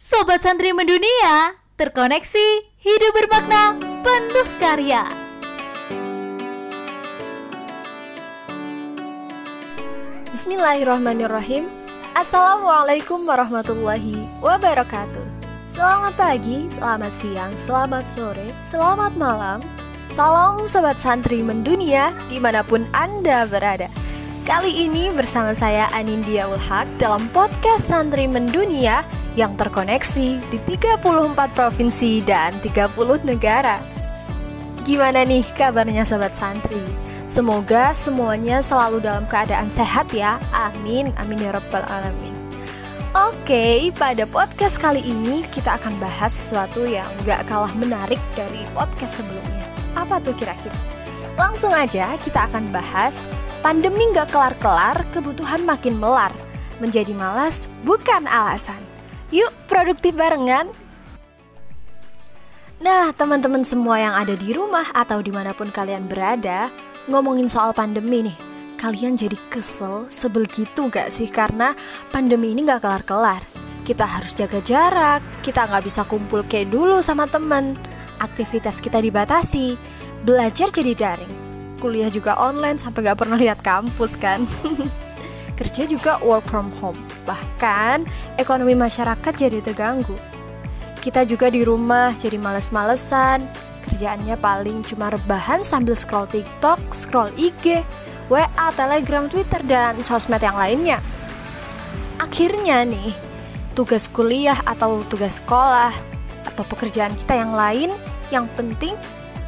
[0.00, 5.04] Sobat Santri Mendunia, terkoneksi, hidup bermakna, penuh karya.
[10.32, 11.68] Bismillahirrahmanirrahim.
[12.16, 15.52] Assalamualaikum warahmatullahi wabarakatuh.
[15.68, 19.60] Selamat pagi, selamat siang, selamat sore, selamat malam.
[20.08, 23.92] Salam Sobat Santri Mendunia di mana pun Anda berada.
[24.48, 29.04] Kali ini bersama saya Anindya Ulhak dalam podcast Santri Mendunia
[29.38, 31.02] yang terkoneksi di 34
[31.54, 33.78] provinsi dan 30 negara.
[34.86, 36.80] Gimana nih kabarnya Sobat Santri?
[37.30, 40.42] Semoga semuanya selalu dalam keadaan sehat ya.
[40.50, 42.34] Amin, amin ya rabbal alamin.
[43.14, 49.22] Oke, pada podcast kali ini kita akan bahas sesuatu yang gak kalah menarik dari podcast
[49.22, 49.66] sebelumnya.
[49.94, 50.74] Apa tuh kira-kira?
[51.38, 56.32] Langsung aja kita akan bahas Pandemi nggak kelar-kelar, kebutuhan makin melar.
[56.80, 58.89] Menjadi malas bukan alasan.
[59.30, 60.66] Yuk produktif barengan.
[62.80, 66.72] Nah, teman-teman semua yang ada di rumah atau di mana pun kalian berada,
[67.06, 68.38] ngomongin soal pandemi nih,
[68.80, 71.28] kalian jadi kesel, sebel gitu gak sih?
[71.28, 71.76] Karena
[72.08, 73.44] pandemi ini gak kelar-kelar.
[73.84, 77.76] Kita harus jaga jarak, kita nggak bisa kumpul kayak dulu sama temen,
[78.16, 79.76] aktivitas kita dibatasi,
[80.24, 81.40] belajar jadi daring
[81.80, 84.44] kuliah juga online sampai gak pernah lihat kampus kan
[85.60, 86.96] kerja juga work from home.
[87.28, 88.08] Bahkan
[88.40, 90.16] ekonomi masyarakat jadi terganggu.
[91.04, 93.44] Kita juga di rumah jadi males-malesan.
[93.84, 97.84] Kerjaannya paling cuma rebahan sambil scroll TikTok, scroll IG,
[98.32, 101.04] WA, Telegram, Twitter, dan sosmed yang lainnya.
[102.20, 103.12] Akhirnya nih,
[103.76, 105.92] tugas kuliah atau tugas sekolah
[106.44, 107.92] atau pekerjaan kita yang lain
[108.28, 108.96] yang penting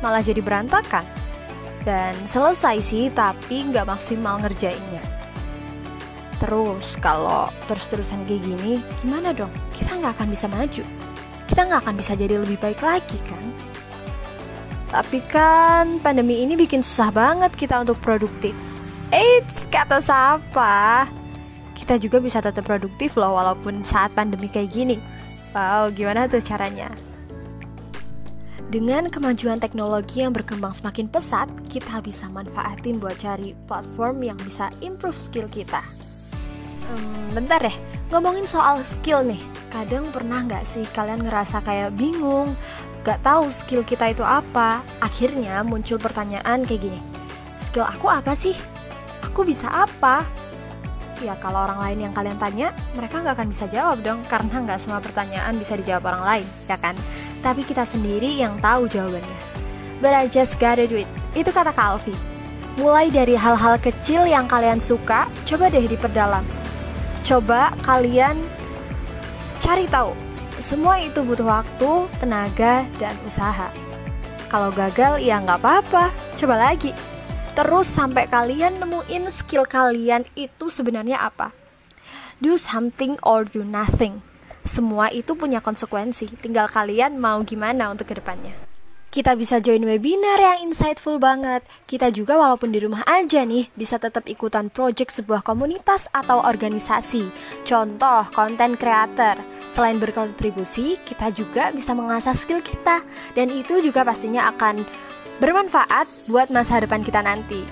[0.00, 1.04] malah jadi berantakan.
[1.84, 5.11] Dan selesai sih tapi nggak maksimal ngerjainnya
[6.42, 10.82] terus kalau terus-terusan kayak gini gimana dong kita nggak akan bisa maju
[11.46, 13.44] kita nggak akan bisa jadi lebih baik lagi kan
[14.90, 18.52] tapi kan pandemi ini bikin susah banget kita untuk produktif
[19.12, 21.04] Eits, kata siapa?
[21.76, 24.96] Kita juga bisa tetap produktif loh walaupun saat pandemi kayak gini
[25.52, 26.88] Wow, gimana tuh caranya?
[28.72, 34.72] Dengan kemajuan teknologi yang berkembang semakin pesat, kita bisa manfaatin buat cari platform yang bisa
[34.80, 35.84] improve skill kita.
[36.88, 37.76] Hmm, bentar deh,
[38.10, 39.40] ngomongin soal skill nih.
[39.70, 42.52] Kadang pernah nggak sih kalian ngerasa kayak bingung,
[43.06, 44.82] nggak tahu skill kita itu apa?
[44.98, 47.00] Akhirnya muncul pertanyaan kayak gini,
[47.62, 48.56] skill aku apa sih?
[49.22, 50.26] Aku bisa apa?
[51.22, 54.78] Ya kalau orang lain yang kalian tanya, mereka nggak akan bisa jawab dong, karena nggak
[54.82, 56.98] semua pertanyaan bisa dijawab orang lain, ya kan?
[57.42, 59.38] tapi kita sendiri yang tahu jawabannya.
[59.98, 61.10] But I just gotta do it.
[61.34, 62.14] Itu kata Kak Alfi.
[62.78, 66.46] Mulai dari hal-hal kecil yang kalian suka, coba deh diperdalam.
[67.22, 68.38] Coba kalian
[69.62, 70.14] cari tahu.
[70.58, 71.90] Semua itu butuh waktu,
[72.22, 73.72] tenaga, dan usaha.
[74.52, 76.92] Kalau gagal ya nggak apa-apa, coba lagi.
[77.56, 81.50] Terus sampai kalian nemuin skill kalian itu sebenarnya apa.
[82.42, 84.20] Do something or do nothing
[84.62, 86.38] semua itu punya konsekuensi.
[86.38, 88.54] Tinggal kalian mau gimana untuk ke depannya.
[89.12, 91.60] Kita bisa join webinar yang insightful banget.
[91.84, 97.28] Kita juga walaupun di rumah aja nih, bisa tetap ikutan project sebuah komunitas atau organisasi.
[97.60, 99.36] Contoh, konten creator.
[99.68, 103.04] Selain berkontribusi, kita juga bisa mengasah skill kita.
[103.36, 104.80] Dan itu juga pastinya akan
[105.44, 107.68] bermanfaat buat masa depan kita nanti.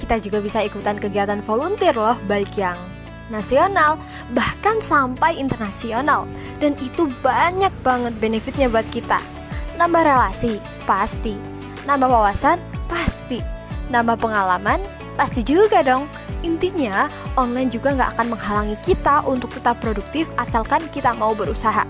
[0.00, 2.80] Kita juga bisa ikutan kegiatan volunteer loh, baik yang
[3.28, 4.00] nasional,
[4.32, 6.24] bahkan sampai internasional.
[6.56, 9.39] Dan itu banyak banget benefitnya buat kita.
[9.80, 11.40] Nambah relasi, pasti.
[11.88, 13.40] Nambah wawasan, pasti.
[13.88, 14.76] Nambah pengalaman,
[15.16, 16.04] pasti juga dong.
[16.44, 17.08] Intinya,
[17.40, 21.88] online juga nggak akan menghalangi kita untuk tetap produktif asalkan kita mau berusaha.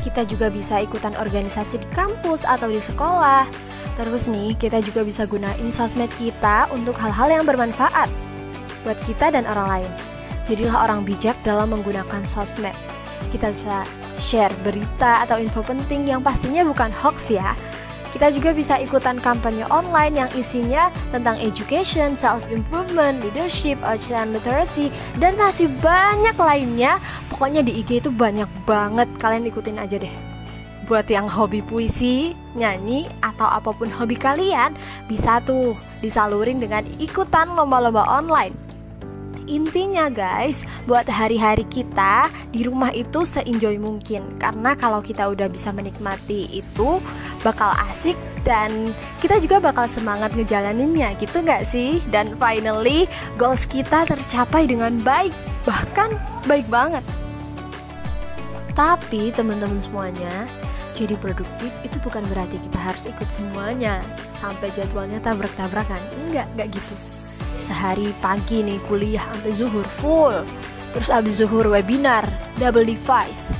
[0.00, 3.44] Kita juga bisa ikutan organisasi di kampus atau di sekolah.
[4.00, 8.08] Terus nih, kita juga bisa gunain sosmed kita untuk hal-hal yang bermanfaat
[8.80, 9.92] buat kita dan orang lain.
[10.48, 12.72] Jadilah orang bijak dalam menggunakan sosmed.
[13.28, 13.84] Kita bisa
[14.18, 17.56] share berita atau info penting yang pastinya bukan hoax ya.
[18.08, 24.88] Kita juga bisa ikutan kampanye online yang isinya tentang education, self-improvement, leadership, ocean literacy,
[25.20, 26.96] dan masih banyak lainnya.
[27.28, 30.10] Pokoknya di IG itu banyak banget, kalian ikutin aja deh.
[30.88, 34.72] Buat yang hobi puisi, nyanyi, atau apa pun hobi kalian,
[35.04, 38.67] bisa tuh disalurin dengan ikutan lomba-lomba online.
[39.48, 45.72] Intinya guys, buat hari-hari kita di rumah itu seenjoy mungkin Karena kalau kita udah bisa
[45.72, 47.00] menikmati itu
[47.40, 48.14] bakal asik
[48.44, 48.92] dan
[49.24, 52.04] kita juga bakal semangat ngejalaninnya gitu gak sih?
[52.12, 53.08] Dan finally,
[53.40, 55.32] goals kita tercapai dengan baik
[55.64, 56.12] Bahkan
[56.44, 57.02] baik banget
[58.76, 60.46] Tapi teman-teman semuanya,
[60.98, 64.02] jadi produktif itu bukan berarti kita harus ikut semuanya
[64.34, 65.98] sampai jadwalnya tabrak-tabrakan.
[66.26, 67.17] Enggak, enggak gitu.
[67.58, 70.36] Sehari pagi nih kuliah sampai zuhur full.
[70.94, 72.24] Terus abis zuhur webinar,
[72.56, 73.52] double device.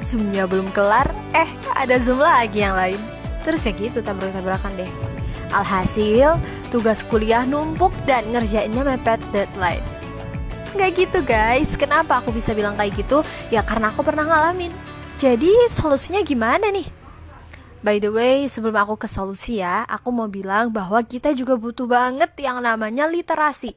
[0.00, 2.98] Zoomnya belum kelar, eh ada zoom lagi yang lain.
[3.42, 4.90] Terus ya gitu tabrak-tabrakan deh.
[5.52, 6.38] Alhasil,
[6.72, 9.84] tugas kuliah numpuk dan ngerjainnya mepet deadline.
[10.72, 13.20] Nggak gitu guys, kenapa aku bisa bilang kayak gitu?
[13.52, 14.72] Ya karena aku pernah ngalamin.
[15.20, 17.01] Jadi solusinya gimana nih?
[17.82, 21.90] By the way, sebelum aku ke solusi ya, aku mau bilang bahwa kita juga butuh
[21.90, 23.74] banget yang namanya literasi.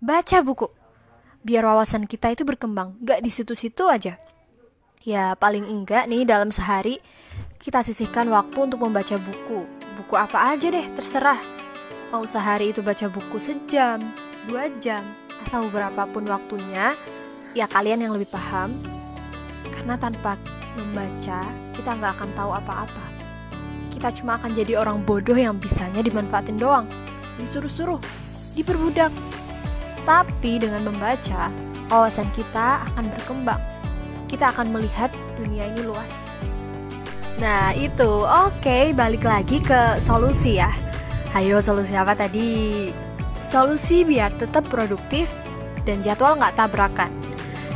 [0.00, 0.72] Baca buku.
[1.44, 4.16] Biar wawasan kita itu berkembang, nggak di situ-situ aja.
[5.04, 6.98] Ya paling enggak nih dalam sehari
[7.60, 9.68] kita sisihkan waktu untuk membaca buku.
[10.00, 11.38] Buku apa aja deh, terserah.
[12.10, 14.00] Mau sehari itu baca buku sejam,
[14.48, 15.04] dua jam,
[15.44, 16.96] atau berapapun waktunya,
[17.52, 18.72] ya kalian yang lebih paham.
[19.76, 20.40] Karena tanpa
[20.80, 21.44] membaca,
[21.76, 23.05] kita nggak akan tahu apa-apa.
[23.96, 26.84] Kita cuma akan jadi orang bodoh yang bisanya dimanfaatin doang,
[27.40, 27.96] disuruh-suruh,
[28.52, 29.08] diperbudak.
[30.04, 31.48] Tapi dengan membaca,
[31.88, 33.56] wawasan kita akan berkembang.
[34.28, 35.08] Kita akan melihat
[35.40, 36.28] dunia ini luas.
[37.40, 40.68] Nah itu, oke balik lagi ke solusi ya.
[41.32, 42.92] Ayo solusi apa tadi?
[43.40, 45.32] Solusi biar tetap produktif
[45.88, 47.08] dan jadwal nggak tabrakan.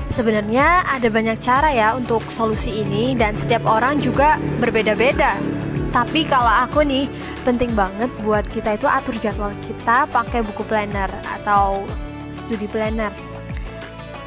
[0.04, 5.59] Sebenarnya ada banyak cara ya untuk solusi ini dan setiap orang juga berbeda-beda.
[5.90, 7.10] Tapi kalau aku nih
[7.42, 11.82] penting banget buat kita itu atur jadwal kita pakai buku planner atau
[12.30, 13.10] studi planner.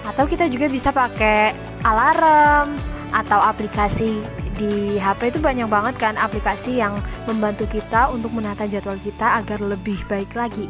[0.04, 1.56] Atau kita juga bisa pakai
[1.88, 2.76] alarm
[3.16, 4.20] atau aplikasi
[4.60, 9.64] di HP itu banyak banget kan aplikasi yang membantu kita untuk menata jadwal kita agar
[9.64, 10.68] lebih baik lagi.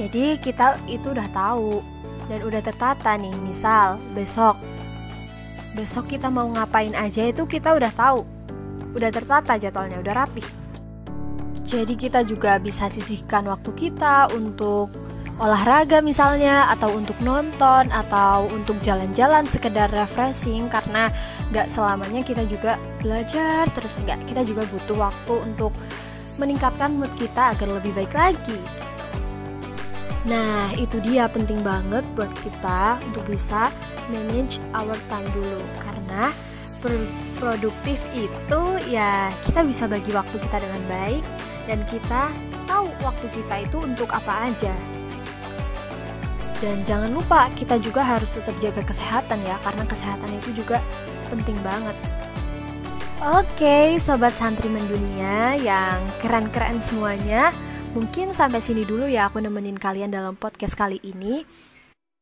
[0.00, 1.84] Jadi kita itu udah tahu
[2.32, 3.34] dan udah tertata nih.
[3.44, 4.56] Misal besok
[5.76, 8.37] besok kita mau ngapain aja itu kita udah tahu.
[8.98, 10.42] Udah tertata jadwalnya, udah rapi.
[11.62, 14.90] Jadi kita juga bisa sisihkan waktu kita untuk
[15.38, 21.06] olahraga misalnya atau untuk nonton atau untuk jalan-jalan sekedar refreshing karena
[21.54, 25.70] nggak selamanya kita juga belajar terus nggak kita juga butuh waktu untuk
[26.42, 28.58] meningkatkan mood kita agar lebih baik lagi
[30.28, 33.72] Nah, itu dia penting banget buat kita untuk bisa
[34.12, 36.34] manage our time dulu karena
[37.38, 41.24] produktif itu ya kita bisa bagi waktu kita dengan baik
[41.70, 42.30] dan kita
[42.66, 44.74] tahu waktu kita itu untuk apa aja.
[46.58, 50.82] Dan jangan lupa kita juga harus tetap jaga kesehatan ya karena kesehatan itu juga
[51.30, 51.94] penting banget.
[53.18, 57.50] Oke, sobat santri mendunia yang keren-keren semuanya.
[57.94, 61.42] Mungkin sampai sini dulu ya aku nemenin kalian dalam podcast kali ini.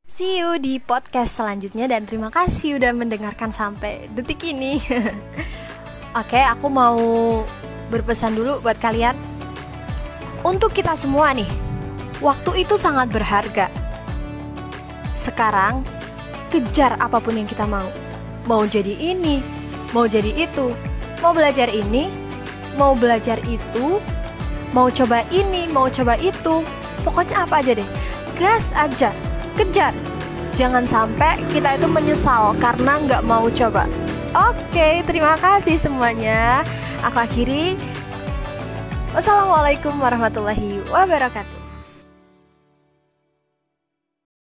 [0.07, 4.79] See you di podcast selanjutnya dan terima kasih udah mendengarkan sampai detik ini.
[6.23, 6.95] Oke, aku mau
[7.91, 9.19] berpesan dulu buat kalian.
[10.47, 11.51] Untuk kita semua nih,
[12.23, 13.67] waktu itu sangat berharga.
[15.19, 15.83] Sekarang,
[16.55, 17.91] kejar apa pun yang kita mau.
[18.47, 19.43] Mau jadi ini,
[19.91, 20.71] mau jadi itu,
[21.19, 22.07] mau belajar ini,
[22.79, 23.99] mau belajar itu,
[24.71, 26.63] mau coba ini, mau coba itu,
[27.03, 27.89] pokoknya apa aja deh.
[28.39, 29.11] Gas aja,
[29.57, 29.93] kejar.
[30.57, 33.85] Jangan sampai kita itu menyesal karena nggak mau coba.
[34.37, 36.65] Oke, terima kasih semuanya.
[37.05, 37.77] Aku akhiri.
[39.17, 41.56] Wassalamualaikum warahmatullahi wabarakatuh.